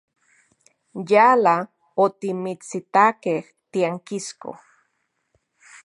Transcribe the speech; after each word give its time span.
Yala 1.11 1.55
otimitsitakej 2.05 3.41
tiankisko. 3.71 4.49